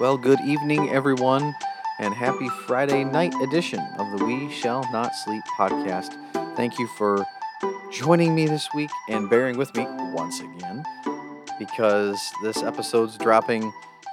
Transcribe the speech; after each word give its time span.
Well, 0.00 0.16
good 0.16 0.40
evening, 0.42 0.90
everyone, 0.90 1.56
and 1.98 2.14
happy 2.14 2.48
Friday 2.68 3.02
night 3.02 3.34
edition 3.42 3.80
of 3.98 4.16
the 4.16 4.24
We 4.24 4.48
Shall 4.48 4.88
Not 4.92 5.12
Sleep 5.12 5.42
podcast. 5.58 6.14
Thank 6.54 6.78
you 6.78 6.86
for 6.96 7.26
joining 7.90 8.32
me 8.32 8.46
this 8.46 8.68
week 8.72 8.90
and 9.08 9.28
bearing 9.28 9.58
with 9.58 9.74
me 9.74 9.88
once 10.12 10.38
again 10.38 10.84
because 11.58 12.16
this 12.44 12.62
episode's 12.62 13.18
dropping 13.18 13.72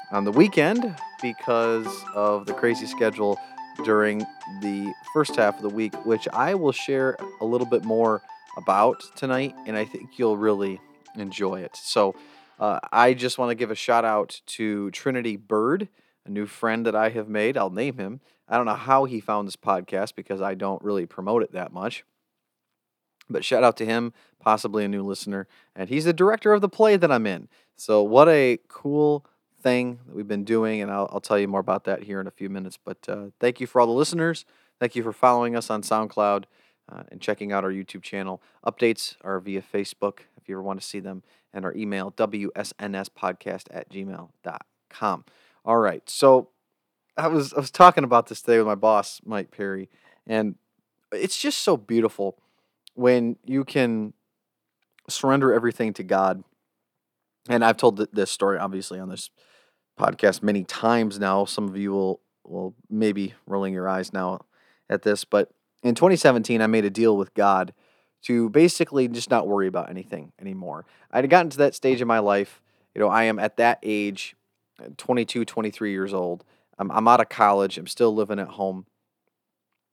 on 0.10 0.24
the 0.24 0.32
weekend 0.32 0.96
because 1.22 1.88
of 2.16 2.48
the 2.48 2.54
crazy 2.54 2.88
schedule 2.88 3.40
during 3.84 4.26
the 4.62 4.92
first 5.14 5.36
half 5.36 5.56
of 5.58 5.62
the 5.62 5.70
week, 5.70 5.94
which 6.04 6.28
I 6.34 6.56
will 6.56 6.72
share 6.72 7.16
a 7.42 7.46
little 7.46 7.68
bit 7.68 7.84
more 7.84 8.24
about 8.58 9.04
tonight, 9.16 9.54
and 9.68 9.78
I 9.78 9.86
think 9.86 10.18
you'll 10.18 10.38
really 10.38 10.82
enjoy 11.16 11.62
it. 11.62 11.76
So, 11.76 12.16
uh, 12.60 12.80
I 12.92 13.14
just 13.14 13.38
want 13.38 13.52
to 13.52 13.56
give 13.56 13.72
a 13.72 13.76
shout 13.76 14.06
out 14.06 14.42
to 14.48 14.92
Trinity 14.92 15.36
Bird, 15.36 15.90
a 16.26 16.30
new 16.30 16.46
friend 16.46 16.86
that 16.86 16.96
I 16.96 17.10
have 17.10 17.28
made. 17.28 17.58
I'll 17.58 17.70
name 17.70 17.98
him. 17.98 18.22
I 18.48 18.58
don't 18.58 18.66
know 18.66 18.76
how 18.76 19.06
he 19.06 19.20
found 19.20 19.48
this 19.48 19.56
podcast 19.56 20.16
because 20.16 20.42
I 20.42 20.54
don't 20.54 20.82
really 20.84 21.06
promote 21.06 21.44
it 21.44 21.52
that 21.54 21.74
much. 21.74 22.06
But 23.30 23.44
shout 23.44 23.64
out 23.64 23.76
to 23.78 23.86
him, 23.86 24.14
possibly 24.40 24.86
a 24.86 24.88
new 24.88 25.04
listener. 25.04 25.48
And 25.76 25.90
he's 25.90 26.06
the 26.06 26.14
director 26.14 26.54
of 26.54 26.62
the 26.62 26.70
play 26.70 26.96
that 26.96 27.12
I'm 27.12 27.26
in. 27.26 27.48
So, 27.76 28.04
what 28.04 28.30
a 28.30 28.60
cool 28.68 29.26
thing 29.62 30.00
that 30.06 30.16
we've 30.16 30.28
been 30.28 30.44
doing. 30.44 30.82
And 30.82 30.92
I'll, 30.92 31.10
I'll 31.12 31.20
tell 31.20 31.40
you 31.40 31.48
more 31.48 31.60
about 31.60 31.86
that 31.86 32.04
here 32.04 32.22
in 32.22 32.28
a 32.28 32.32
few 32.32 32.50
minutes. 32.50 32.78
But 32.84 32.98
uh, 33.10 33.28
thank 33.40 33.60
you 33.60 33.68
for 33.68 33.82
all 33.82 33.88
the 33.88 33.94
listeners. 33.94 34.46
Thank 34.80 34.96
you 34.96 35.04
for 35.04 35.12
following 35.12 35.56
us 35.56 35.70
on 35.70 35.82
SoundCloud 35.82 36.44
uh, 36.92 37.04
and 37.12 37.22
checking 37.22 37.52
out 37.52 37.64
our 37.64 37.72
YouTube 37.72 38.04
channel. 38.04 38.42
Updates 38.66 39.16
are 39.22 39.40
via 39.40 39.62
Facebook 39.62 40.20
if 40.38 40.48
you 40.48 40.56
ever 40.56 40.62
want 40.62 40.80
to 40.80 40.86
see 40.86 41.00
them 41.00 41.24
and 41.54 41.66
our 41.66 41.74
email, 41.74 42.12
wsnspodcast 42.12 43.64
at 43.72 43.90
gmail.com. 43.90 45.26
All 45.64 45.78
right. 45.78 46.08
So 46.10 46.50
I 47.18 47.28
was 47.28 47.54
I 47.54 47.60
was 47.60 47.72
talking 47.72 48.04
about 48.04 48.28
this 48.28 48.42
today 48.42 48.58
with 48.58 48.68
my 48.68 48.76
boss, 48.76 49.22
Mike 49.26 49.52
Perry, 49.52 49.90
and 50.28 50.56
it's 51.12 51.42
just 51.42 51.60
so 51.60 51.78
beautiful 51.78 52.38
when 52.94 53.38
you 53.46 53.64
can 53.64 54.14
surrender 55.10 55.54
everything 55.54 55.94
to 55.94 56.04
God. 56.04 56.44
And 57.48 57.64
I've 57.64 57.78
told 57.78 58.06
this 58.14 58.32
story 58.32 58.58
obviously 58.58 59.00
on 59.00 59.10
this 59.10 59.30
podcast 60.00 60.44
many 60.44 60.64
times 60.64 61.20
now. 61.20 61.46
Some 61.46 61.68
of 61.68 61.78
you 61.78 61.92
will 61.92 62.20
will 62.44 62.76
maybe 62.90 63.34
rolling 63.48 63.74
your 63.74 63.88
eyes 63.88 64.14
now 64.14 64.42
at 64.90 65.04
this, 65.04 65.24
but 65.24 65.52
in 65.86 65.94
2017 65.96 66.62
I 66.62 66.68
made 66.68 66.84
a 66.84 66.90
deal 66.90 67.16
with 67.16 67.34
God 67.34 67.74
to 68.24 68.50
basically 68.50 69.08
just 69.08 69.30
not 69.30 69.48
worry 69.48 69.68
about 69.68 69.90
anything 69.90 70.32
anymore. 70.42 70.86
I 71.12 71.18
had 71.18 71.30
gotten 71.30 71.52
to 71.52 71.58
that 71.60 71.76
stage 71.76 72.02
in 72.02 72.08
my 72.08 72.20
life. 72.20 72.62
You 72.96 73.02
know, 73.02 73.08
I 73.08 73.26
am 73.26 73.38
at 73.38 73.58
that 73.58 73.78
age, 73.84 74.36
uh, 74.84 74.90
22, 74.98 75.46
23 75.46 75.92
years 75.92 76.14
old. 76.14 76.44
I'm, 76.80 76.90
I'm 76.92 77.08
out 77.08 77.22
of 77.22 77.30
college. 77.30 77.78
I'm 77.78 77.86
still 77.88 78.14
living 78.14 78.40
at 78.40 78.48
home. 78.48 78.88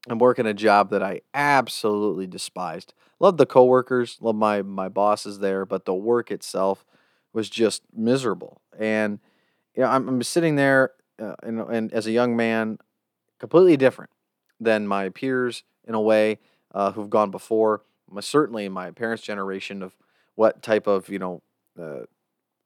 I'm 0.09 0.17
working 0.17 0.47
a 0.47 0.53
job 0.53 0.89
that 0.89 1.03
I 1.03 1.21
absolutely 1.33 2.25
despised. 2.25 2.93
Love 3.19 3.37
the 3.37 3.45
coworkers, 3.45 4.17
love 4.19 4.35
my 4.35 4.61
my 4.61 4.89
bosses 4.89 5.39
there, 5.39 5.65
but 5.65 5.85
the 5.85 5.93
work 5.93 6.29
itself 6.29 6.85
was 7.31 7.49
just 7.49 7.83
miserable. 7.95 8.61
And 8.77 9.19
you 9.75 9.83
know, 9.83 9.89
I'm, 9.89 10.09
I'm 10.09 10.23
sitting 10.23 10.55
there, 10.55 10.91
uh, 11.21 11.35
and, 11.41 11.61
and 11.61 11.93
as 11.93 12.05
a 12.05 12.11
young 12.11 12.35
man, 12.35 12.79
completely 13.39 13.77
different 13.77 14.11
than 14.59 14.87
my 14.87 15.09
peers 15.09 15.63
in 15.87 15.95
a 15.95 16.01
way 16.01 16.39
uh, 16.73 16.91
who've 16.91 17.09
gone 17.09 17.31
before. 17.31 17.81
Certainly 18.19 18.65
in 18.65 18.71
my 18.71 18.91
parents' 18.91 19.23
generation 19.23 19.81
of 19.81 19.95
what 20.35 20.61
type 20.61 20.87
of 20.87 21.09
you 21.09 21.19
know 21.19 21.41
uh, 21.81 22.01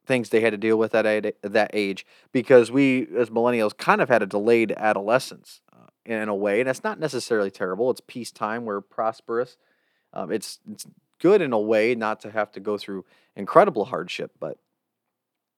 things 0.05 0.29
they 0.29 0.41
had 0.41 0.51
to 0.51 0.57
deal 0.57 0.77
with 0.77 0.95
at 0.95 1.05
a, 1.05 1.33
that 1.41 1.71
age 1.73 2.05
because 2.31 2.71
we 2.71 3.07
as 3.15 3.29
millennials 3.29 3.77
kind 3.77 4.01
of 4.01 4.09
had 4.09 4.21
a 4.21 4.25
delayed 4.25 4.73
adolescence 4.77 5.61
uh, 5.73 5.87
in 6.05 6.29
a 6.29 6.35
way 6.35 6.59
and 6.59 6.69
it's 6.69 6.83
not 6.83 6.99
necessarily 6.99 7.51
terrible. 7.51 7.91
It's 7.91 8.01
peacetime 8.07 8.65
we're 8.65 8.81
prosperous. 8.81 9.57
Um, 10.13 10.31
it's 10.31 10.59
it's 10.71 10.87
good 11.19 11.41
in 11.41 11.53
a 11.53 11.59
way 11.59 11.95
not 11.95 12.19
to 12.21 12.31
have 12.31 12.51
to 12.51 12.59
go 12.59 12.77
through 12.77 13.05
incredible 13.35 13.85
hardship 13.85 14.31
but 14.39 14.57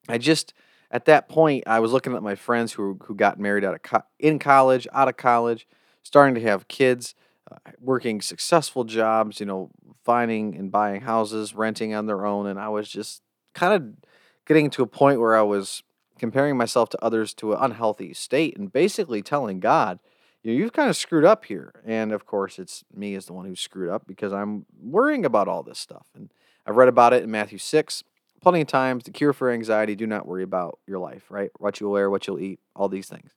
i 0.07 0.17
just 0.17 0.53
at 0.91 1.05
that 1.05 1.27
point 1.29 1.63
i 1.67 1.79
was 1.79 1.91
looking 1.91 2.15
at 2.15 2.23
my 2.23 2.35
friends 2.35 2.73
who 2.73 2.97
who 3.03 3.15
got 3.15 3.39
married 3.39 3.63
out 3.63 3.75
of 3.75 3.81
co- 3.81 4.03
in 4.19 4.39
college 4.39 4.87
out 4.93 5.07
of 5.07 5.17
college 5.17 5.67
starting 6.03 6.35
to 6.35 6.41
have 6.41 6.67
kids 6.67 7.13
Uh, 7.51 7.71
working 7.79 8.21
successful 8.21 8.83
jobs, 8.83 9.39
you 9.39 9.45
know, 9.45 9.69
finding 10.03 10.55
and 10.55 10.71
buying 10.71 11.01
houses, 11.01 11.53
renting 11.53 11.93
on 11.93 12.05
their 12.05 12.25
own. 12.25 12.47
And 12.47 12.59
I 12.59 12.69
was 12.69 12.89
just 12.89 13.21
kind 13.53 13.73
of 13.73 14.09
getting 14.45 14.69
to 14.71 14.83
a 14.83 14.87
point 14.87 15.19
where 15.19 15.35
I 15.35 15.41
was 15.41 15.83
comparing 16.17 16.57
myself 16.57 16.89
to 16.89 17.03
others 17.03 17.33
to 17.35 17.53
an 17.53 17.59
unhealthy 17.61 18.13
state 18.13 18.57
and 18.57 18.71
basically 18.71 19.21
telling 19.21 19.59
God, 19.59 19.99
you 20.43 20.51
know, 20.51 20.57
you've 20.57 20.73
kind 20.73 20.89
of 20.89 20.95
screwed 20.95 21.25
up 21.25 21.45
here. 21.45 21.81
And 21.85 22.11
of 22.11 22.25
course, 22.25 22.59
it's 22.59 22.83
me 22.93 23.15
as 23.15 23.25
the 23.25 23.33
one 23.33 23.45
who 23.45 23.55
screwed 23.55 23.89
up 23.89 24.05
because 24.07 24.33
I'm 24.33 24.65
worrying 24.81 25.25
about 25.25 25.47
all 25.47 25.63
this 25.63 25.79
stuff. 25.79 26.07
And 26.15 26.31
I've 26.65 26.75
read 26.75 26.87
about 26.87 27.13
it 27.13 27.23
in 27.23 27.31
Matthew 27.31 27.57
6 27.57 28.03
plenty 28.41 28.61
of 28.61 28.67
times. 28.67 29.03
The 29.03 29.11
cure 29.11 29.33
for 29.33 29.51
anxiety 29.51 29.95
do 29.95 30.07
not 30.07 30.27
worry 30.27 30.43
about 30.43 30.79
your 30.87 30.99
life, 30.99 31.29
right? 31.29 31.51
What 31.57 31.79
you'll 31.79 31.91
wear, 31.91 32.09
what 32.09 32.27
you'll 32.27 32.39
eat, 32.39 32.59
all 32.75 32.89
these 32.89 33.07
things. 33.07 33.31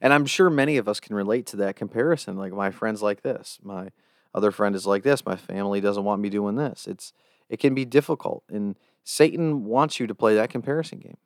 And 0.00 0.12
I'm 0.12 0.26
sure 0.26 0.50
many 0.50 0.76
of 0.76 0.88
us 0.88 1.00
can 1.00 1.14
relate 1.14 1.46
to 1.46 1.56
that 1.56 1.76
comparison. 1.76 2.36
Like 2.36 2.52
my 2.52 2.70
friends 2.70 3.02
like 3.02 3.22
this, 3.22 3.58
my 3.62 3.90
other 4.34 4.50
friend 4.50 4.74
is 4.74 4.86
like 4.86 5.02
this, 5.02 5.24
my 5.24 5.36
family 5.36 5.80
doesn't 5.80 6.04
want 6.04 6.20
me 6.20 6.28
doing 6.28 6.56
this. 6.56 6.86
It's 6.86 7.12
it 7.48 7.58
can 7.58 7.74
be 7.74 7.84
difficult 7.84 8.42
and 8.50 8.76
Satan 9.04 9.64
wants 9.64 10.00
you 10.00 10.06
to 10.08 10.14
play 10.14 10.34
that 10.34 10.50
comparison 10.50 10.98
game. 10.98 11.16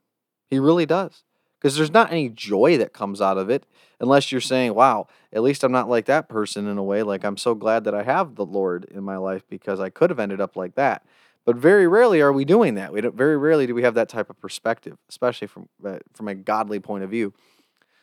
He 0.49 0.59
really 0.59 0.87
does. 0.87 1.25
Because 1.61 1.77
there's 1.77 1.93
not 1.93 2.11
any 2.11 2.31
joy 2.31 2.79
that 2.79 2.95
comes 2.95 3.21
out 3.21 3.37
of 3.37 3.51
it 3.51 3.67
unless 4.01 4.33
you're 4.33 4.41
saying, 4.41 4.75
wow, 4.75 5.07
at 5.31 5.43
least 5.43 5.63
I'm 5.63 5.73
not 5.73 5.91
like 5.91 6.07
that 6.07 6.29
person 6.29 6.67
in 6.67 6.79
a 6.79 6.83
way. 6.83 7.03
Like, 7.03 7.23
I'm 7.23 7.37
so 7.37 7.55
glad 7.55 7.85
that 7.85 7.95
I 7.95 8.03
have 8.03 8.35
the 8.35 8.47
Lord 8.47 8.87
in 8.87 9.05
my 9.05 9.19
life 9.19 9.43
because 9.49 9.79
I 9.79 9.91
could 9.91 10.09
have 10.09 10.19
ended 10.19 10.41
up 10.41 10.57
like 10.57 10.75
that. 10.77 11.05
But 11.45 11.57
very 11.57 11.87
rarely 11.87 12.23
are 12.23 12.33
we 12.33 12.47
doing 12.47 12.75
that. 12.75 12.93
We 12.95 13.03
don't, 13.03 13.15
very 13.15 13.37
rarely 13.37 13.67
do 13.67 13.75
we 13.75 13.83
have 13.83 13.95
that 13.95 14.09
type 14.09 14.31
of 14.31 14.41
perspective, 14.41 14.97
especially 15.11 15.49
from, 15.49 15.69
uh, 15.85 15.99
from 16.15 16.29
a 16.29 16.35
godly 16.35 16.81
point 16.81 17.05
of 17.05 17.11
view. 17.11 17.35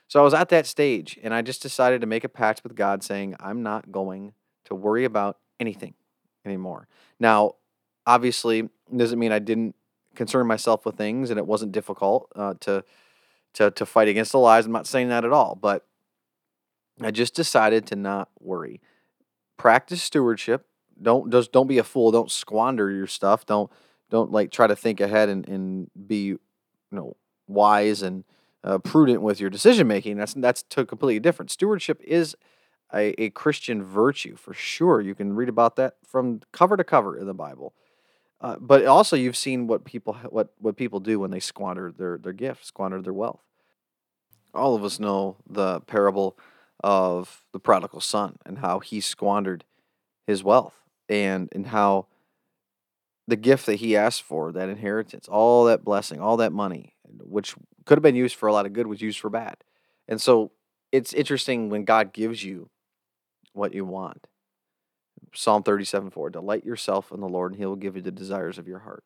So 0.07 0.19
I 0.19 0.23
was 0.23 0.33
at 0.33 0.49
that 0.49 0.65
stage 0.65 1.19
and 1.21 1.33
I 1.33 1.41
just 1.41 1.61
decided 1.61 2.01
to 2.01 2.07
make 2.07 2.23
a 2.23 2.29
pact 2.29 2.63
with 2.63 2.75
God 2.75 3.03
saying, 3.03 3.35
I'm 3.39 3.63
not 3.63 3.91
going 3.91 4.33
to 4.65 4.75
worry 4.75 5.05
about 5.05 5.37
anything 5.59 5.93
anymore. 6.45 6.87
Now, 7.19 7.55
obviously, 8.05 8.69
doesn't 8.95 9.19
mean 9.19 9.31
I 9.31 9.39
didn't 9.39 9.75
concern 10.15 10.47
myself 10.47 10.85
with 10.85 10.95
things 10.95 11.29
and 11.29 11.37
it 11.37 11.45
wasn't 11.45 11.73
difficult 11.73 12.31
uh, 12.35 12.53
to, 12.61 12.83
to, 13.53 13.71
to 13.71 13.85
fight 13.85 14.07
against 14.07 14.31
the 14.31 14.39
lies. 14.39 14.65
I'm 14.65 14.71
not 14.71 14.87
saying 14.87 15.09
that 15.09 15.25
at 15.25 15.33
all, 15.33 15.55
but 15.55 15.85
I 17.01 17.11
just 17.11 17.35
decided 17.35 17.85
to 17.87 17.95
not 17.95 18.29
worry. 18.39 18.81
Practice 19.57 20.01
stewardship. 20.01 20.65
Don't 21.01 21.31
just 21.31 21.51
don't 21.51 21.67
be 21.67 21.77
a 21.77 21.83
fool. 21.83 22.11
Don't 22.11 22.31
squander 22.31 22.89
your 22.89 23.05
stuff. 23.05 23.45
Don't 23.45 23.71
don't 24.09 24.31
like 24.31 24.51
try 24.51 24.65
to 24.65 24.75
think 24.75 24.99
ahead 24.99 25.29
and, 25.29 25.47
and 25.47 25.91
be 26.07 26.25
you 26.25 26.39
know 26.91 27.15
wise 27.47 28.01
and 28.01 28.23
uh, 28.63 28.77
prudent 28.79 29.21
with 29.21 29.39
your 29.39 29.49
decision 29.49 29.87
making. 29.87 30.17
That's 30.17 30.33
that's 30.33 30.63
completely 30.71 31.19
different. 31.19 31.51
Stewardship 31.51 32.01
is 32.03 32.35
a, 32.93 33.21
a 33.21 33.29
Christian 33.31 33.83
virtue 33.83 34.35
for 34.35 34.53
sure. 34.53 35.01
You 35.01 35.15
can 35.15 35.35
read 35.35 35.49
about 35.49 35.75
that 35.75 35.95
from 36.05 36.41
cover 36.51 36.77
to 36.77 36.83
cover 36.83 37.17
in 37.17 37.27
the 37.27 37.33
Bible. 37.33 37.73
Uh, 38.39 38.55
but 38.59 38.85
also, 38.85 39.15
you've 39.15 39.37
seen 39.37 39.67
what 39.67 39.83
people 39.83 40.13
what 40.29 40.53
what 40.59 40.75
people 40.75 40.99
do 40.99 41.19
when 41.19 41.31
they 41.31 41.39
squander 41.39 41.91
their 41.91 42.17
their 42.17 42.33
gifts, 42.33 42.67
squander 42.67 43.01
their 43.01 43.13
wealth. 43.13 43.41
All 44.53 44.75
of 44.75 44.83
us 44.83 44.99
know 44.99 45.37
the 45.49 45.81
parable 45.81 46.37
of 46.83 47.43
the 47.51 47.59
prodigal 47.59 48.01
son 48.01 48.37
and 48.45 48.59
how 48.59 48.79
he 48.79 49.01
squandered 49.01 49.63
his 50.27 50.43
wealth 50.43 50.75
and 51.09 51.49
and 51.51 51.67
how 51.67 52.07
the 53.27 53.35
gift 53.35 53.65
that 53.65 53.75
he 53.75 53.97
asked 53.97 54.21
for, 54.21 54.51
that 54.51 54.69
inheritance, 54.69 55.27
all 55.27 55.65
that 55.65 55.83
blessing, 55.83 56.21
all 56.21 56.37
that 56.37 56.53
money, 56.53 56.93
which 57.03 57.55
could 57.87 57.97
have 57.97 58.03
been 58.03 58.15
used 58.15 58.35
for 58.35 58.47
a 58.47 58.53
lot 58.53 58.65
of 58.65 58.73
good 58.73 58.85
was 58.85 59.01
used 59.01 59.19
for 59.19 59.29
bad. 59.29 59.57
And 60.07 60.21
so 60.21 60.51
it's 60.91 61.13
interesting 61.13 61.69
when 61.69 61.85
God 61.85 62.13
gives 62.13 62.43
you 62.43 62.69
what 63.53 63.73
you 63.73 63.85
want. 63.85 64.27
Psalm 65.33 65.63
37 65.63 66.11
4 66.11 66.29
Delight 66.29 66.65
yourself 66.65 67.11
in 67.11 67.21
the 67.21 67.27
Lord, 67.27 67.53
and 67.53 67.59
he 67.59 67.65
will 67.65 67.75
give 67.75 67.95
you 67.95 68.01
the 68.01 68.11
desires 68.11 68.57
of 68.57 68.67
your 68.67 68.79
heart. 68.79 69.05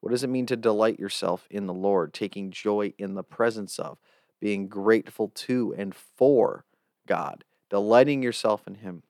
What 0.00 0.10
does 0.10 0.24
it 0.24 0.30
mean 0.30 0.46
to 0.46 0.56
delight 0.56 0.98
yourself 0.98 1.46
in 1.50 1.66
the 1.66 1.74
Lord? 1.74 2.12
Taking 2.12 2.50
joy 2.50 2.92
in 2.98 3.14
the 3.14 3.22
presence 3.22 3.78
of, 3.78 3.98
being 4.40 4.66
grateful 4.66 5.28
to 5.28 5.74
and 5.78 5.94
for 5.94 6.64
God, 7.06 7.44
delighting 7.70 8.22
yourself 8.22 8.66
in 8.66 8.76
Him. 8.76 9.04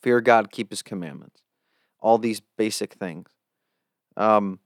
Fear 0.00 0.20
God, 0.20 0.52
keep 0.52 0.70
His 0.70 0.82
commandments. 0.82 1.42
All 2.00 2.18
these 2.18 2.40
basic 2.56 2.94
things. 2.94 3.30
Um, 4.16 4.60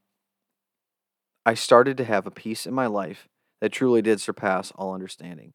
I 1.46 1.54
started 1.54 1.96
to 1.96 2.04
have 2.04 2.26
a 2.26 2.30
peace 2.30 2.66
in 2.66 2.74
my 2.74 2.86
life 2.86 3.28
that 3.60 3.72
truly 3.72 4.02
did 4.02 4.20
surpass 4.20 4.72
all 4.72 4.94
understanding. 4.94 5.52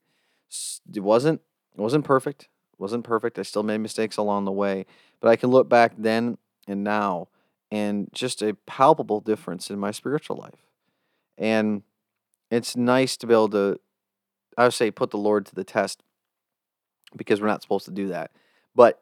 It 0.93 1.01
wasn't 1.01 1.41
it 1.75 1.81
wasn't 1.81 2.05
perfect. 2.05 2.43
It 2.43 2.79
wasn't 2.79 3.03
perfect. 3.03 3.39
I 3.39 3.43
still 3.43 3.63
made 3.63 3.79
mistakes 3.79 4.17
along 4.17 4.45
the 4.45 4.51
way, 4.51 4.85
but 5.19 5.29
I 5.29 5.35
can 5.35 5.49
look 5.49 5.69
back 5.69 5.93
then 5.97 6.37
and 6.67 6.83
now 6.83 7.29
and 7.71 8.07
just 8.13 8.41
a 8.41 8.53
palpable 8.67 9.19
difference 9.19 9.69
in 9.69 9.79
my 9.79 9.91
spiritual 9.91 10.37
life. 10.37 10.69
And 11.37 11.81
it's 12.51 12.75
nice 12.75 13.17
to 13.17 13.27
be 13.27 13.33
able 13.33 13.49
to, 13.49 13.79
I 14.57 14.65
would 14.65 14.73
say, 14.73 14.91
put 14.91 15.09
the 15.09 15.17
Lord 15.17 15.47
to 15.47 15.55
the 15.55 15.63
test 15.63 16.03
because 17.15 17.41
we're 17.41 17.47
not 17.47 17.63
supposed 17.63 17.85
to 17.85 17.91
do 17.91 18.09
that. 18.09 18.31
But 18.75 19.01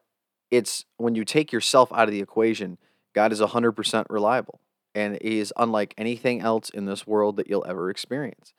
it's 0.50 0.86
when 0.98 1.16
you 1.16 1.26
take 1.26 1.52
yourself 1.52 1.92
out 1.92 2.08
of 2.08 2.12
the 2.12 2.22
equation, 2.22 2.78
God 3.14 3.34
is 3.34 3.42
100% 3.42 4.06
reliable 4.10 4.62
and 4.96 5.18
he 5.22 5.40
is 5.40 5.54
unlike 5.58 5.94
anything 5.98 6.42
else 6.42 6.70
in 6.70 6.86
this 6.86 7.06
world 7.08 7.38
that 7.38 7.50
you'll 7.50 7.66
ever 7.68 7.90
experience. 7.90 8.54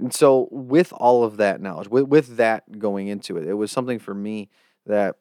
And 0.00 0.14
so, 0.14 0.48
with 0.50 0.94
all 0.94 1.24
of 1.24 1.36
that 1.36 1.60
knowledge, 1.60 1.88
with, 1.88 2.04
with 2.04 2.36
that 2.38 2.78
going 2.78 3.08
into 3.08 3.36
it, 3.36 3.46
it 3.46 3.54
was 3.54 3.70
something 3.70 3.98
for 3.98 4.14
me 4.14 4.48
that 4.86 5.16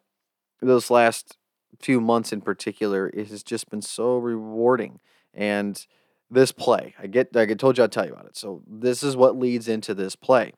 those 0.61 0.89
last 0.89 1.37
few 1.81 1.99
months 1.99 2.31
in 2.31 2.39
particular, 2.39 3.09
it 3.13 3.27
has 3.27 3.43
just 3.43 3.69
been 3.69 3.81
so 3.81 4.17
rewarding. 4.17 5.01
And 5.33 5.85
this 6.31 6.53
play, 6.53 6.95
I 6.97 7.07
get, 7.07 7.35
I 7.35 7.45
told 7.45 7.77
you 7.77 7.83
I'd 7.83 7.91
tell 7.91 8.05
you 8.05 8.13
about 8.13 8.27
it. 8.27 8.37
So, 8.37 8.63
this 8.65 9.03
is 9.03 9.17
what 9.17 9.37
leads 9.37 9.67
into 9.67 9.93
this 9.93 10.15
play. 10.15 10.53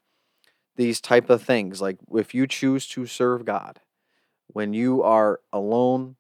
These 0.76 1.02
type 1.02 1.32
of 1.32 1.42
things, 1.42 1.82
like 1.82 1.98
if 2.14 2.36
you 2.36 2.46
choose 2.46 2.88
to 2.90 3.08
serve 3.08 3.44
God, 3.44 3.80
when 4.48 4.74
you 4.74 5.02
are 5.02 5.40
alone 5.52 6.16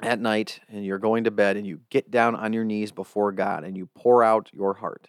at 0.00 0.20
night 0.20 0.60
and 0.68 0.84
you're 0.84 0.98
going 0.98 1.24
to 1.24 1.30
bed 1.30 1.56
and 1.56 1.66
you 1.66 1.80
get 1.88 2.10
down 2.10 2.34
on 2.34 2.52
your 2.52 2.64
knees 2.64 2.92
before 2.92 3.32
God 3.32 3.64
and 3.64 3.78
you 3.78 3.86
pour 3.86 4.22
out 4.22 4.50
your 4.52 4.74
heart. 4.74 5.08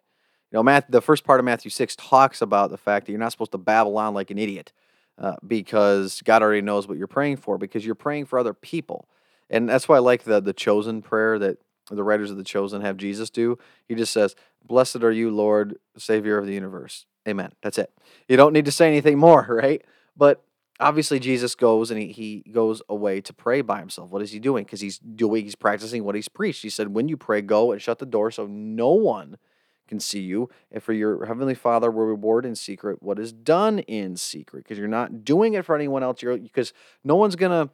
You 0.52 0.58
know, 0.58 0.64
Matt, 0.64 0.90
the 0.90 1.02
first 1.02 1.24
part 1.24 1.40
of 1.40 1.46
Matthew 1.46 1.70
6 1.70 1.96
talks 1.98 2.42
about 2.42 2.70
the 2.70 2.78
fact 2.78 3.06
that 3.06 3.12
you're 3.12 3.20
not 3.20 3.32
supposed 3.32 3.52
to 3.52 3.58
babble 3.58 3.98
on 3.98 4.14
like 4.14 4.32
an 4.32 4.38
idiot 4.38 4.72
uh, 5.18 5.36
because 5.46 6.22
God 6.24 6.42
already 6.42 6.62
knows 6.62 6.88
what 6.88 6.98
you're 6.98 7.08
praying 7.08 7.38
for 7.38 7.58
because 7.58 7.86
you're 7.86 7.96
praying 7.96 8.26
for 8.26 8.40
other 8.40 8.54
people. 8.54 9.10
And 9.50 9.68
that's 9.68 9.90
why 9.90 9.98
I 9.98 10.00
like 10.00 10.24
the, 10.24 10.40
the 10.40 10.54
chosen 10.54 11.02
prayer 11.02 11.38
that 11.40 11.58
the 11.90 12.04
writers 12.04 12.32
of 12.32 12.38
the 12.38 12.44
chosen 12.44 12.82
have 12.82 12.98
Jesus 12.98 13.30
do. 13.30 13.58
He 13.88 13.96
just 13.96 14.14
says, 14.14 14.36
Blessed 14.66 15.04
are 15.04 15.12
you, 15.12 15.32
Lord, 15.32 15.78
Savior 15.98 16.38
of 16.38 16.46
the 16.46 16.54
universe. 16.54 17.06
Amen. 17.28 17.52
That's 17.62 17.78
it. 17.78 17.92
You 18.28 18.38
don't 18.38 18.54
need 18.54 18.66
to 18.66 18.72
say 18.72 18.88
anything 18.88 19.18
more, 19.18 19.44
right? 19.50 19.84
But 20.16 20.44
obviously 20.80 21.20
Jesus 21.20 21.56
goes 21.56 21.92
and 21.92 22.02
he, 22.02 22.12
he 22.12 22.52
goes 22.52 22.82
away 22.90 23.22
to 23.22 23.34
pray 23.34 23.62
by 23.62 23.80
himself. 23.80 24.10
What 24.10 24.22
is 24.22 24.32
he 24.32 24.40
doing? 24.40 24.64
Because 24.66 24.82
he's 24.82 25.00
doing 25.00 25.44
he's 25.44 25.56
practicing 25.56 26.04
what 26.04 26.16
he's 26.16 26.30
preached. 26.30 26.62
He 26.62 26.70
said, 26.70 26.94
When 26.94 27.08
you 27.08 27.18
pray, 27.18 27.42
go 27.42 27.72
and 27.72 27.82
shut 27.82 28.00
the 28.00 28.06
door 28.06 28.32
so 28.32 28.46
no 28.48 28.92
one 28.92 29.38
can 29.88 30.00
see 30.00 30.20
you. 30.20 30.50
And 30.72 30.82
for 30.82 30.94
your 30.94 31.26
heavenly 31.26 31.56
Father 31.56 31.90
will 31.90 32.06
reward 32.06 32.46
in 32.46 32.56
secret 32.56 33.02
what 33.02 33.20
is 33.20 33.32
done 33.32 33.80
in 33.80 34.18
secret. 34.18 34.64
Because 34.64 34.78
you're 34.78 34.88
not 34.88 35.24
doing 35.24 35.54
it 35.54 35.66
for 35.66 35.76
anyone 35.76 36.04
else. 36.04 36.22
You're 36.22 36.38
because 36.38 36.74
no 37.04 37.16
one's 37.16 37.36
gonna 37.36 37.70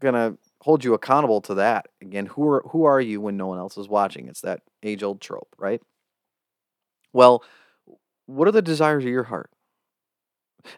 gonna 0.00 0.36
hold 0.62 0.84
you 0.84 0.94
accountable 0.94 1.40
to 1.42 1.54
that. 1.54 1.88
Again, 2.00 2.26
who 2.26 2.48
are 2.48 2.64
who 2.70 2.84
are 2.84 3.00
you 3.00 3.20
when 3.20 3.36
no 3.36 3.46
one 3.46 3.58
else 3.58 3.76
is 3.76 3.88
watching? 3.88 4.28
It's 4.28 4.40
that 4.42 4.62
age 4.82 5.02
old 5.02 5.20
trope, 5.20 5.54
right? 5.58 5.82
Well, 7.12 7.42
what 8.26 8.48
are 8.48 8.52
the 8.52 8.62
desires 8.62 9.04
of 9.04 9.10
your 9.10 9.24
heart? 9.24 9.50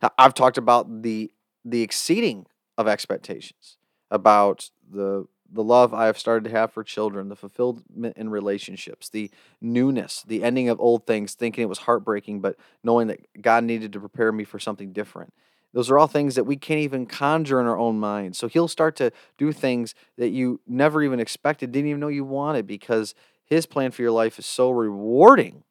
Now, 0.03 0.11
I've 0.19 0.35
talked 0.35 0.59
about 0.59 1.03
the 1.03 1.33
the 1.65 1.83
exceeding 1.83 2.47
of 2.79 2.89
expectations 2.89 3.77
about 4.11 4.71
the 4.91 5.27
the 5.53 5.63
love 5.63 5.93
I 5.93 6.07
have 6.07 6.19
started 6.19 6.45
to 6.49 6.57
have 6.57 6.73
for 6.73 6.83
children, 6.83 7.29
the 7.29 7.37
fulfillment 7.37 8.17
in 8.17 8.31
relationships, 8.31 9.09
the 9.09 9.31
newness, 9.61 10.23
the 10.27 10.43
ending 10.43 10.69
of 10.69 10.81
old 10.81 11.07
things, 11.07 11.35
thinking 11.35 11.63
it 11.63 11.69
was 11.69 11.81
heartbreaking, 11.81 12.41
but 12.41 12.57
knowing 12.83 13.09
that 13.09 13.21
God 13.41 13.65
needed 13.65 13.93
to 13.93 14.01
prepare 14.01 14.33
me 14.33 14.45
for 14.45 14.59
something 14.59 14.93
different. 14.93 15.33
Those 15.75 15.91
are 15.91 15.99
all 15.99 16.07
things 16.07 16.35
that 16.35 16.45
we 16.45 16.57
can't 16.57 16.81
even 16.81 17.07
conjure 17.07 17.61
in 17.61 17.67
our 17.67 17.79
own 17.79 17.99
mind. 17.99 18.37
So 18.37 18.49
He'll 18.49 18.69
start 18.69 18.97
to 18.97 19.13
do 19.39 19.53
things 19.53 19.95
that 20.19 20.31
you 20.31 20.61
never 20.67 21.03
even 21.03 21.21
expected, 21.21 21.73
didn't 21.73 21.89
even 21.89 22.01
know 22.01 22.09
you 22.09 22.25
wanted, 22.25 22.67
because 22.67 23.15
His 23.45 23.67
plan 23.67 23.91
for 23.91 24.03
your 24.03 24.11
life 24.11 24.39
is 24.39 24.47
so 24.47 24.71
rewarding 24.71 25.65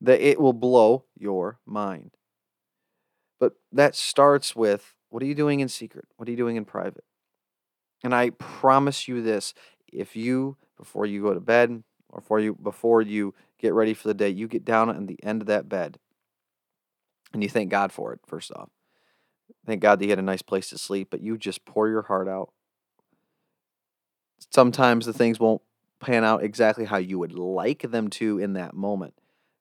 that 0.00 0.20
it 0.20 0.40
will 0.40 0.52
blow 0.52 1.04
your 1.18 1.58
mind. 1.66 2.10
But 3.40 3.54
that 3.72 3.94
starts 3.94 4.54
with 4.54 4.94
what 5.08 5.22
are 5.22 5.26
you 5.26 5.34
doing 5.34 5.60
in 5.60 5.68
secret? 5.68 6.06
What 6.16 6.28
are 6.28 6.30
you 6.30 6.36
doing 6.36 6.56
in 6.56 6.64
private? 6.64 7.04
And 8.04 8.14
I 8.14 8.30
promise 8.30 9.08
you 9.08 9.22
this 9.22 9.54
if 9.92 10.14
you, 10.14 10.56
before 10.76 11.06
you 11.06 11.22
go 11.22 11.34
to 11.34 11.40
bed, 11.40 11.82
or 12.10 12.20
for 12.20 12.38
you, 12.38 12.54
before 12.54 13.02
you 13.02 13.34
get 13.58 13.72
ready 13.72 13.94
for 13.94 14.06
the 14.06 14.14
day, 14.14 14.28
you 14.28 14.46
get 14.46 14.64
down 14.64 14.90
on 14.90 15.06
the 15.06 15.18
end 15.24 15.40
of 15.40 15.48
that 15.48 15.68
bed 15.68 15.98
and 17.32 17.42
you 17.42 17.48
thank 17.48 17.70
God 17.70 17.90
for 17.90 18.12
it, 18.12 18.20
first 18.26 18.52
off. 18.52 18.68
Thank 19.66 19.80
God 19.80 19.98
that 19.98 20.04
you 20.04 20.10
had 20.10 20.18
a 20.18 20.22
nice 20.22 20.42
place 20.42 20.68
to 20.68 20.78
sleep, 20.78 21.08
but 21.10 21.22
you 21.22 21.36
just 21.36 21.64
pour 21.64 21.88
your 21.88 22.02
heart 22.02 22.28
out. 22.28 22.52
Sometimes 24.52 25.06
the 25.06 25.12
things 25.12 25.40
won't 25.40 25.62
pan 25.98 26.22
out 26.22 26.44
exactly 26.44 26.84
how 26.84 26.98
you 26.98 27.18
would 27.18 27.32
like 27.32 27.90
them 27.90 28.10
to 28.10 28.38
in 28.38 28.52
that 28.52 28.74
moment 28.74 29.14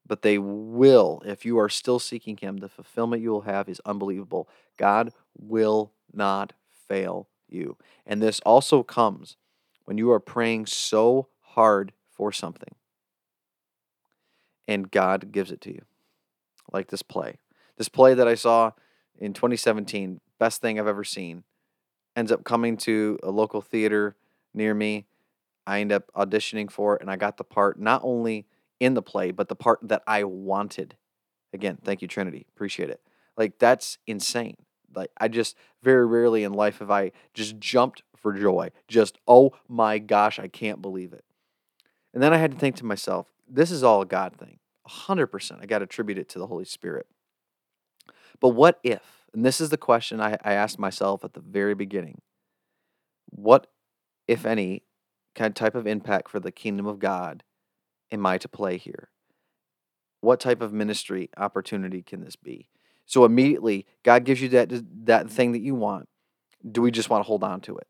but 0.05 0.21
they 0.21 0.37
will 0.37 1.21
if 1.25 1.45
you 1.45 1.57
are 1.57 1.69
still 1.69 1.99
seeking 1.99 2.37
him 2.37 2.57
the 2.57 2.67
fulfillment 2.67 3.21
you 3.21 3.31
will 3.31 3.41
have 3.41 3.69
is 3.69 3.81
unbelievable 3.85 4.49
god 4.77 5.13
will 5.37 5.93
not 6.11 6.51
fail 6.89 7.29
you 7.53 7.77
and 8.05 8.21
this 8.21 8.39
also 8.41 8.83
comes 8.83 9.37
when 9.85 9.97
you 9.97 10.11
are 10.11 10.19
praying 10.19 10.65
so 10.65 11.27
hard 11.41 11.91
for 12.11 12.31
something 12.31 12.75
and 14.67 14.91
god 14.91 15.31
gives 15.31 15.51
it 15.51 15.61
to 15.61 15.71
you 15.71 15.81
like 16.71 16.87
this 16.89 17.03
play 17.03 17.37
this 17.77 17.89
play 17.89 18.13
that 18.13 18.27
i 18.27 18.35
saw 18.35 18.71
in 19.19 19.33
2017 19.33 20.19
best 20.39 20.61
thing 20.61 20.79
i've 20.79 20.87
ever 20.87 21.03
seen 21.03 21.43
ends 22.15 22.31
up 22.31 22.43
coming 22.43 22.77
to 22.77 23.17
a 23.23 23.31
local 23.31 23.61
theater 23.61 24.15
near 24.53 24.73
me 24.73 25.05
i 25.67 25.79
end 25.79 25.91
up 25.91 26.11
auditioning 26.15 26.71
for 26.71 26.95
it 26.95 27.01
and 27.01 27.09
i 27.11 27.15
got 27.15 27.37
the 27.37 27.43
part 27.43 27.79
not 27.79 28.01
only 28.03 28.45
in 28.83 28.93
the 28.95 29.01
play, 29.01 29.31
but 29.31 29.47
the 29.47 29.55
part 29.55 29.79
that 29.81 30.03
I 30.05 30.25
wanted. 30.25 30.97
Again, 31.53 31.77
thank 31.83 32.01
you, 32.01 32.07
Trinity. 32.07 32.45
Appreciate 32.53 32.89
it. 32.89 33.01
Like, 33.37 33.57
that's 33.57 33.97
insane. 34.05 34.57
Like, 34.95 35.11
I 35.17 35.27
just 35.27 35.55
very 35.81 36.05
rarely 36.05 36.43
in 36.43 36.53
life 36.53 36.79
have 36.79 36.91
I 36.91 37.11
just 37.33 37.59
jumped 37.59 38.03
for 38.15 38.33
joy. 38.33 38.71
Just, 38.87 39.17
oh 39.27 39.53
my 39.67 39.99
gosh, 39.99 40.39
I 40.39 40.47
can't 40.47 40.81
believe 40.81 41.13
it. 41.13 41.25
And 42.13 42.21
then 42.21 42.33
I 42.33 42.37
had 42.37 42.51
to 42.51 42.57
think 42.57 42.75
to 42.77 42.85
myself, 42.85 43.27
this 43.47 43.71
is 43.71 43.83
all 43.83 44.01
a 44.01 44.05
God 44.05 44.35
thing. 44.35 44.59
100%. 44.87 45.61
I 45.61 45.65
got 45.65 45.79
to 45.79 45.85
attribute 45.85 46.17
it 46.17 46.29
to 46.29 46.39
the 46.39 46.47
Holy 46.47 46.65
Spirit. 46.65 47.07
But 48.39 48.49
what 48.49 48.79
if, 48.83 49.25
and 49.33 49.45
this 49.45 49.61
is 49.61 49.69
the 49.69 49.77
question 49.77 50.21
I, 50.21 50.37
I 50.43 50.53
asked 50.53 50.79
myself 50.79 51.23
at 51.23 51.33
the 51.33 51.39
very 51.39 51.73
beginning, 51.73 52.21
what, 53.29 53.67
if 54.27 54.45
any, 54.45 54.83
kind 55.35 55.51
of 55.51 55.55
type 55.55 55.75
of 55.75 55.87
impact 55.87 56.29
for 56.29 56.39
the 56.39 56.51
kingdom 56.51 56.85
of 56.85 56.99
God 56.99 57.43
am 58.11 58.25
I 58.25 58.37
to 58.37 58.47
play 58.47 58.77
here? 58.77 59.09
What 60.21 60.39
type 60.39 60.61
of 60.61 60.71
ministry 60.71 61.29
opportunity 61.35 62.01
can 62.01 62.23
this 62.23 62.35
be? 62.35 62.69
So 63.05 63.25
immediately, 63.25 63.85
God 64.03 64.23
gives 64.23 64.41
you 64.41 64.49
that 64.49 64.69
that 64.69 65.25
mm-hmm. 65.25 65.27
thing 65.27 65.51
that 65.53 65.61
you 65.61 65.75
want. 65.75 66.07
Do 66.69 66.81
we 66.81 66.91
just 66.91 67.09
want 67.09 67.23
to 67.23 67.27
hold 67.27 67.43
on 67.43 67.61
to 67.61 67.77
it? 67.77 67.87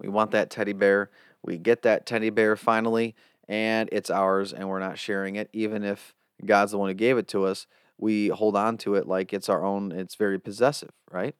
We 0.00 0.08
want 0.08 0.32
that 0.32 0.50
teddy 0.50 0.72
bear. 0.72 1.10
We 1.42 1.58
get 1.58 1.82
that 1.82 2.06
teddy 2.06 2.30
bear 2.30 2.56
finally, 2.56 3.14
and 3.48 3.88
it's 3.92 4.10
ours, 4.10 4.52
and 4.52 4.68
we're 4.68 4.80
not 4.80 4.98
sharing 4.98 5.36
it, 5.36 5.48
even 5.52 5.84
if 5.84 6.14
God's 6.44 6.72
the 6.72 6.78
one 6.78 6.88
who 6.88 6.94
gave 6.94 7.18
it 7.18 7.28
to 7.28 7.44
us. 7.44 7.66
We 7.98 8.28
hold 8.28 8.56
on 8.56 8.78
to 8.78 8.94
it 8.94 9.06
like 9.06 9.32
it's 9.32 9.48
our 9.48 9.64
own. 9.64 9.92
It's 9.92 10.14
very 10.16 10.40
possessive, 10.40 10.90
right? 11.10 11.36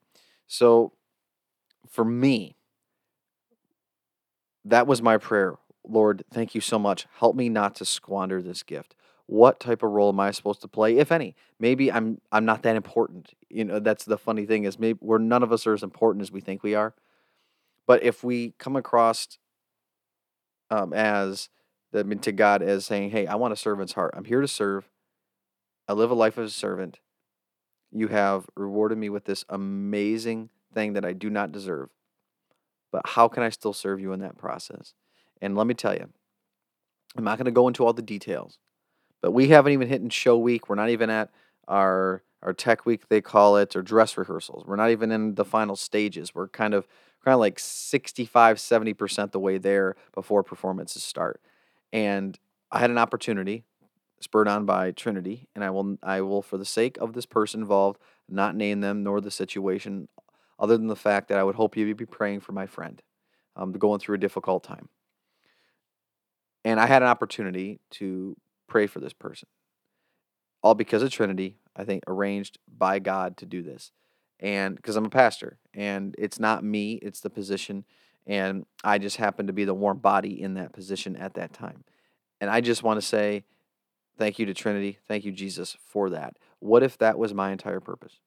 So, 0.46 0.92
for 1.88 2.04
me, 2.04 2.56
that 4.64 4.86
was 4.86 5.02
my 5.02 5.16
prayer 5.18 5.56
Lord, 5.84 6.24
thank 6.32 6.54
you 6.54 6.60
so 6.60 6.78
much. 6.78 7.06
Help 7.18 7.36
me 7.36 7.48
not 7.48 7.74
to 7.76 7.84
squander 7.84 8.40
this 8.40 8.62
gift. 8.62 8.94
What 9.26 9.60
type 9.60 9.82
of 9.82 9.90
role 9.90 10.10
am 10.10 10.20
I 10.20 10.30
supposed 10.30 10.60
to 10.62 10.68
play, 10.68 10.98
if 10.98 11.12
any? 11.12 11.34
Maybe 11.58 11.90
I'm 11.90 12.20
I'm 12.30 12.44
not 12.44 12.62
that 12.62 12.76
important. 12.76 13.30
You 13.48 13.64
know, 13.64 13.78
that's 13.78 14.04
the 14.04 14.18
funny 14.18 14.46
thing 14.46 14.64
is 14.64 14.78
maybe 14.78 14.98
we're 15.00 15.18
none 15.18 15.42
of 15.42 15.52
us 15.52 15.66
are 15.66 15.74
as 15.74 15.82
important 15.82 16.22
as 16.22 16.32
we 16.32 16.40
think 16.40 16.62
we 16.62 16.74
are. 16.74 16.94
But 17.86 18.02
if 18.02 18.22
we 18.22 18.54
come 18.58 18.76
across 18.76 19.38
um, 20.70 20.92
as 20.92 21.48
the 21.92 22.02
to 22.04 22.32
God 22.32 22.62
as 22.62 22.84
saying, 22.84 23.10
"Hey, 23.10 23.26
I 23.26 23.34
want 23.36 23.52
a 23.52 23.56
servant's 23.56 23.92
heart. 23.92 24.14
I'm 24.16 24.24
here 24.24 24.40
to 24.40 24.48
serve. 24.48 24.88
I 25.86 25.92
live 25.92 26.10
a 26.10 26.14
life 26.14 26.38
as 26.38 26.50
a 26.50 26.54
servant. 26.54 26.98
You 27.90 28.08
have 28.08 28.46
rewarded 28.56 28.98
me 28.98 29.10
with 29.10 29.24
this 29.24 29.44
amazing 29.48 30.48
thing 30.72 30.94
that 30.94 31.04
I 31.04 31.12
do 31.12 31.28
not 31.28 31.52
deserve. 31.52 31.90
But 32.90 33.02
how 33.08 33.28
can 33.28 33.42
I 33.42 33.50
still 33.50 33.74
serve 33.74 34.00
you 34.00 34.12
in 34.12 34.20
that 34.20 34.38
process?" 34.38 34.94
And 35.40 35.56
let 35.56 35.66
me 35.66 35.74
tell 35.74 35.94
you, 35.94 36.08
I'm 37.16 37.24
not 37.24 37.36
going 37.36 37.46
to 37.46 37.50
go 37.50 37.68
into 37.68 37.84
all 37.84 37.92
the 37.92 38.00
details, 38.00 38.58
but 39.22 39.30
we 39.30 39.48
haven't 39.48 39.72
even 39.72 39.88
hit 39.88 40.02
in 40.02 40.10
show 40.10 40.36
week. 40.36 40.68
We're 40.68 40.74
not 40.74 40.90
even 40.90 41.08
at 41.08 41.30
our 41.66 42.22
our 42.42 42.52
tech 42.52 42.84
week 42.84 43.08
they 43.08 43.20
call 43.20 43.56
it 43.56 43.76
or 43.76 43.82
dress 43.82 44.18
rehearsals. 44.18 44.64
We're 44.66 44.76
not 44.76 44.90
even 44.90 45.12
in 45.12 45.36
the 45.36 45.44
final 45.44 45.76
stages. 45.76 46.34
We're 46.34 46.48
kind 46.48 46.74
of 46.74 46.86
kind 47.24 47.34
of 47.34 47.40
like 47.40 47.58
65 47.60 48.56
70% 48.56 49.30
the 49.30 49.38
way 49.38 49.56
there 49.58 49.94
before 50.12 50.42
performances 50.42 51.04
start. 51.04 51.40
And 51.92 52.36
I 52.72 52.80
had 52.80 52.90
an 52.90 52.98
opportunity 52.98 53.64
spurred 54.18 54.48
on 54.48 54.66
by 54.66 54.90
Trinity 54.90 55.48
and 55.54 55.64
I 55.64 55.70
will 55.70 55.98
I 56.02 56.20
will 56.20 56.42
for 56.42 56.58
the 56.58 56.64
sake 56.64 56.96
of 56.98 57.12
this 57.12 57.26
person 57.26 57.60
involved 57.60 58.00
not 58.28 58.56
name 58.56 58.80
them 58.80 59.02
nor 59.02 59.20
the 59.20 59.30
situation 59.30 60.08
other 60.58 60.76
than 60.76 60.86
the 60.86 60.96
fact 60.96 61.28
that 61.28 61.38
I 61.38 61.44
would 61.44 61.56
hope 61.56 61.76
you'd 61.76 61.96
be 61.96 62.06
praying 62.06 62.40
for 62.40 62.52
my 62.52 62.66
friend 62.66 63.02
um, 63.56 63.72
going 63.72 63.98
through 63.98 64.14
a 64.14 64.18
difficult 64.18 64.62
time 64.62 64.88
and 66.64 66.78
I 66.78 66.86
had 66.86 67.02
an 67.02 67.08
opportunity 67.08 67.80
to 67.92 68.36
pray 68.72 68.86
for 68.86 69.00
this 69.00 69.12
person. 69.12 69.46
All 70.62 70.74
because 70.74 71.02
of 71.02 71.10
Trinity, 71.10 71.58
I 71.76 71.84
think, 71.84 72.04
arranged 72.06 72.58
by 72.66 73.00
God 73.00 73.36
to 73.36 73.44
do 73.44 73.62
this. 73.62 73.92
And 74.40 74.76
because 74.76 74.96
I'm 74.96 75.04
a 75.04 75.10
pastor, 75.10 75.58
and 75.74 76.14
it's 76.18 76.40
not 76.40 76.64
me, 76.64 76.94
it's 76.94 77.20
the 77.20 77.28
position. 77.28 77.84
And 78.26 78.64
I 78.82 78.96
just 78.96 79.18
happen 79.18 79.46
to 79.46 79.52
be 79.52 79.66
the 79.66 79.74
warm 79.74 79.98
body 79.98 80.40
in 80.40 80.54
that 80.54 80.72
position 80.72 81.16
at 81.16 81.34
that 81.34 81.52
time. 81.52 81.84
And 82.40 82.48
I 82.48 82.62
just 82.62 82.82
want 82.82 82.98
to 82.98 83.06
say 83.06 83.44
thank 84.16 84.38
you 84.38 84.46
to 84.46 84.54
Trinity. 84.54 84.98
Thank 85.06 85.26
you, 85.26 85.32
Jesus, 85.32 85.76
for 85.84 86.08
that. 86.08 86.38
What 86.60 86.82
if 86.82 86.96
that 86.96 87.18
was 87.18 87.34
my 87.34 87.52
entire 87.52 87.80
purpose? 87.80 88.20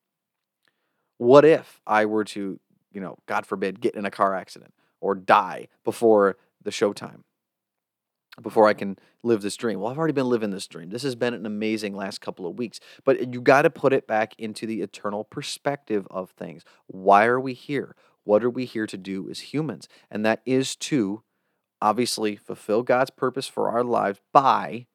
What 1.17 1.43
if 1.43 1.81
I 1.87 2.05
were 2.05 2.25
to, 2.25 2.59
you 2.93 3.01
know, 3.01 3.17
God 3.25 3.47
forbid, 3.47 3.81
get 3.81 3.95
in 3.95 4.05
a 4.05 4.11
car 4.11 4.35
accident 4.35 4.75
or 5.01 5.15
die 5.15 5.69
before 5.83 6.37
the 6.61 6.69
showtime? 6.69 7.23
Before 8.41 8.67
I 8.67 8.73
can 8.73 8.97
live 9.23 9.41
this 9.41 9.55
dream. 9.55 9.79
Well, 9.79 9.91
I've 9.91 9.97
already 9.97 10.13
been 10.13 10.29
living 10.29 10.51
this 10.51 10.67
dream. 10.67 10.89
This 10.89 11.03
has 11.03 11.15
been 11.15 11.33
an 11.33 11.45
amazing 11.45 11.95
last 11.95 12.21
couple 12.21 12.45
of 12.45 12.57
weeks, 12.57 12.79
but 13.03 13.33
you 13.33 13.41
got 13.41 13.63
to 13.63 13.69
put 13.69 13.93
it 13.93 14.07
back 14.07 14.33
into 14.37 14.65
the 14.65 14.81
eternal 14.81 15.23
perspective 15.23 16.07
of 16.11 16.31
things. 16.31 16.63
Why 16.87 17.25
are 17.25 17.39
we 17.39 17.53
here? 17.53 17.95
What 18.23 18.43
are 18.43 18.49
we 18.49 18.65
here 18.65 18.87
to 18.87 18.97
do 18.97 19.29
as 19.29 19.39
humans? 19.39 19.87
And 20.09 20.25
that 20.25 20.41
is 20.45 20.75
to 20.77 21.23
obviously 21.81 22.35
fulfill 22.35 22.83
God's 22.83 23.11
purpose 23.11 23.47
for 23.47 23.69
our 23.69 23.83
lives 23.83 24.19
by 24.33 24.87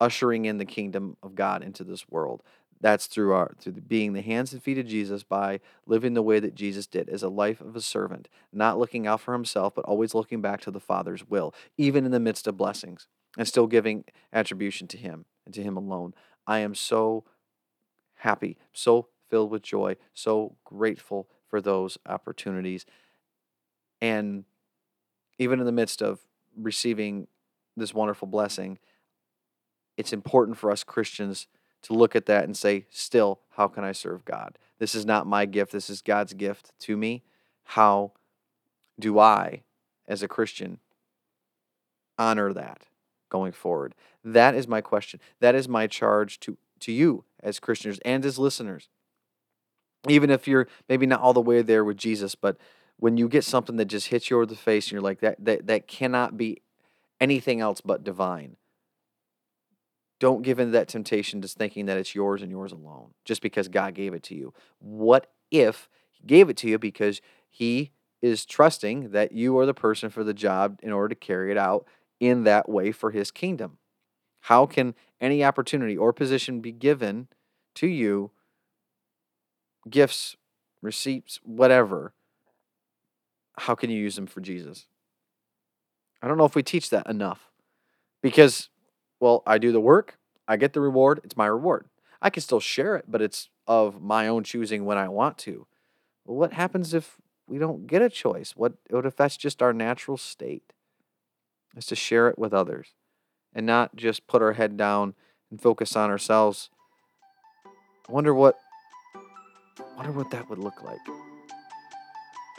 ushering 0.00 0.46
in 0.46 0.58
the 0.58 0.64
kingdom 0.64 1.16
of 1.22 1.34
God 1.34 1.62
into 1.62 1.84
this 1.84 2.08
world. 2.08 2.42
That's 2.80 3.06
through 3.06 3.32
our 3.32 3.52
through 3.58 3.72
being 3.72 4.14
the 4.14 4.22
hands 4.22 4.52
and 4.52 4.62
feet 4.62 4.78
of 4.78 4.86
Jesus 4.86 5.22
by 5.22 5.60
living 5.86 6.14
the 6.14 6.22
way 6.22 6.40
that 6.40 6.54
Jesus 6.54 6.86
did 6.86 7.10
as 7.10 7.22
a 7.22 7.28
life 7.28 7.60
of 7.60 7.76
a 7.76 7.80
servant, 7.80 8.28
not 8.52 8.78
looking 8.78 9.06
out 9.06 9.20
for 9.20 9.34
himself, 9.34 9.74
but 9.74 9.84
always 9.84 10.14
looking 10.14 10.40
back 10.40 10.60
to 10.62 10.70
the 10.70 10.80
Father's 10.80 11.28
will, 11.28 11.54
even 11.76 12.06
in 12.06 12.10
the 12.10 12.20
midst 12.20 12.46
of 12.46 12.56
blessings, 12.56 13.06
and 13.36 13.46
still 13.46 13.66
giving 13.66 14.04
attribution 14.32 14.88
to 14.88 14.96
Him 14.96 15.26
and 15.44 15.54
to 15.54 15.62
Him 15.62 15.76
alone. 15.76 16.14
I 16.46 16.60
am 16.60 16.74
so 16.74 17.24
happy, 18.16 18.56
so 18.72 19.08
filled 19.28 19.50
with 19.50 19.62
joy, 19.62 19.96
so 20.14 20.56
grateful 20.64 21.28
for 21.46 21.60
those 21.60 21.98
opportunities. 22.06 22.86
And 24.00 24.44
even 25.38 25.60
in 25.60 25.66
the 25.66 25.72
midst 25.72 26.02
of 26.02 26.20
receiving 26.56 27.28
this 27.76 27.94
wonderful 27.94 28.26
blessing, 28.26 28.78
it's 29.96 30.12
important 30.12 30.56
for 30.56 30.70
us 30.70 30.82
Christians 30.82 31.46
to 31.82 31.94
look 31.94 32.14
at 32.14 32.26
that 32.26 32.44
and 32.44 32.56
say, 32.56 32.86
still, 32.90 33.40
how 33.50 33.68
can 33.68 33.84
I 33.84 33.92
serve 33.92 34.24
God? 34.24 34.58
This 34.78 34.94
is 34.94 35.04
not 35.04 35.26
my 35.26 35.46
gift, 35.46 35.72
this 35.72 35.90
is 35.90 36.02
God's 36.02 36.32
gift 36.32 36.72
to 36.80 36.96
me. 36.96 37.22
How 37.64 38.12
do 38.98 39.18
I, 39.18 39.62
as 40.06 40.22
a 40.22 40.28
Christian, 40.28 40.78
honor 42.18 42.52
that 42.52 42.86
going 43.28 43.52
forward? 43.52 43.94
That 44.24 44.54
is 44.54 44.66
my 44.66 44.80
question. 44.80 45.20
That 45.40 45.54
is 45.54 45.68
my 45.68 45.86
charge 45.86 46.40
to, 46.40 46.56
to 46.80 46.92
you 46.92 47.24
as 47.42 47.60
Christians 47.60 47.98
and 48.04 48.24
as 48.24 48.38
listeners. 48.38 48.88
Even 50.08 50.30
if 50.30 50.48
you're 50.48 50.66
maybe 50.88 51.06
not 51.06 51.20
all 51.20 51.34
the 51.34 51.40
way 51.40 51.62
there 51.62 51.84
with 51.84 51.96
Jesus, 51.96 52.34
but 52.34 52.56
when 52.98 53.16
you 53.16 53.28
get 53.28 53.44
something 53.44 53.76
that 53.76 53.86
just 53.86 54.08
hits 54.08 54.30
you 54.30 54.36
over 54.36 54.46
the 54.46 54.56
face 54.56 54.86
and 54.86 54.92
you're 54.92 55.00
like, 55.00 55.20
that, 55.20 55.36
that, 55.44 55.66
that 55.66 55.86
cannot 55.86 56.36
be 56.36 56.62
anything 57.20 57.60
else 57.60 57.80
but 57.80 58.02
divine 58.02 58.56
don't 60.20 60.42
give 60.42 60.60
in 60.60 60.68
to 60.68 60.72
that 60.72 60.86
temptation 60.86 61.42
just 61.42 61.58
thinking 61.58 61.86
that 61.86 61.98
it's 61.98 62.14
yours 62.14 62.42
and 62.42 62.52
yours 62.52 62.70
alone, 62.70 63.14
just 63.24 63.42
because 63.42 63.66
God 63.66 63.94
gave 63.94 64.14
it 64.14 64.22
to 64.24 64.34
you. 64.36 64.54
What 64.78 65.26
if 65.50 65.88
He 66.10 66.24
gave 66.24 66.48
it 66.48 66.56
to 66.58 66.68
you 66.68 66.78
because 66.78 67.20
He 67.48 67.90
is 68.22 68.46
trusting 68.46 69.10
that 69.10 69.32
you 69.32 69.58
are 69.58 69.66
the 69.66 69.74
person 69.74 70.10
for 70.10 70.22
the 70.22 70.34
job 70.34 70.78
in 70.82 70.92
order 70.92 71.08
to 71.08 71.14
carry 71.14 71.50
it 71.50 71.56
out 71.56 71.86
in 72.20 72.44
that 72.44 72.68
way 72.68 72.92
for 72.92 73.10
His 73.10 73.30
kingdom? 73.30 73.78
How 74.42 74.66
can 74.66 74.94
any 75.20 75.42
opportunity 75.44 75.96
or 75.96 76.12
position 76.12 76.60
be 76.60 76.72
given 76.72 77.28
to 77.76 77.86
you, 77.86 78.30
gifts, 79.88 80.36
receipts, 80.82 81.40
whatever? 81.42 82.14
How 83.58 83.74
can 83.74 83.90
you 83.90 83.98
use 83.98 84.16
them 84.16 84.26
for 84.26 84.40
Jesus? 84.40 84.86
I 86.22 86.28
don't 86.28 86.38
know 86.38 86.44
if 86.44 86.54
we 86.54 86.62
teach 86.62 86.90
that 86.90 87.06
enough 87.06 87.50
because 88.22 88.69
well, 89.20 89.42
I 89.46 89.58
do 89.58 89.70
the 89.70 89.80
work, 89.80 90.18
I 90.48 90.56
get 90.56 90.72
the 90.72 90.80
reward, 90.80 91.20
it's 91.22 91.36
my 91.36 91.46
reward. 91.46 91.86
I 92.22 92.30
can 92.30 92.42
still 92.42 92.60
share 92.60 92.96
it, 92.96 93.04
but 93.08 93.22
it's 93.22 93.48
of 93.66 94.02
my 94.02 94.26
own 94.26 94.42
choosing 94.44 94.84
when 94.84 94.98
I 94.98 95.08
want 95.08 95.38
to. 95.38 95.66
Well, 96.24 96.36
what 96.36 96.54
happens 96.54 96.92
if 96.92 97.16
we 97.46 97.58
don't 97.58 97.86
get 97.86 98.02
a 98.02 98.10
choice? 98.10 98.52
What, 98.56 98.74
what 98.90 99.06
if 99.06 99.16
that's 99.16 99.36
just 99.36 99.62
our 99.62 99.72
natural 99.72 100.16
state? 100.16 100.72
Is 101.76 101.86
to 101.86 101.94
share 101.94 102.28
it 102.28 102.38
with 102.38 102.52
others 102.52 102.94
and 103.54 103.64
not 103.64 103.94
just 103.94 104.26
put 104.26 104.42
our 104.42 104.54
head 104.54 104.76
down 104.76 105.14
and 105.50 105.60
focus 105.60 105.96
on 105.96 106.10
ourselves. 106.10 106.70
I 108.08 108.12
wonder 108.12 108.34
what 108.34 108.56
wonder 109.96 110.12
what 110.12 110.30
that 110.30 110.48
would 110.48 110.58
look 110.58 110.82
like. 110.82 110.98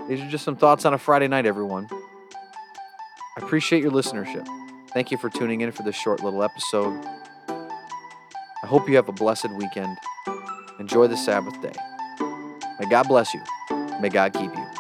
These 0.08 0.22
are 0.22 0.30
just 0.30 0.46
some 0.46 0.56
thoughts 0.56 0.86
on 0.86 0.94
a 0.94 0.98
Friday 0.98 1.27
night, 1.27 1.46
everyone. 1.46 1.88
I 1.91 3.41
appreciate 3.41 3.82
your 3.82 3.91
listenership. 3.91 4.48
Thank 4.93 5.10
you 5.10 5.17
for 5.17 5.29
tuning 5.29 5.62
in 5.62 5.71
for 5.71 5.83
this 5.83 5.95
short 5.95 6.21
little 6.21 6.43
episode. 6.43 7.05
I 7.48 8.67
hope 8.67 8.89
you 8.89 8.98
have 8.98 9.07
a 9.07 9.13
blessed 9.13 9.51
weekend. 9.51 9.98
Enjoy 10.79 11.07
the 11.07 11.15
Sabbath 11.15 11.62
day. 11.62 11.74
May 12.79 12.89
God 12.89 13.07
bless 13.07 13.33
you. 13.33 13.41
May 14.01 14.10
God 14.10 14.33
keep 14.33 14.53
you. 14.53 14.71